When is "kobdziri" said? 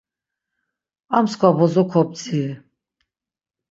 1.91-2.53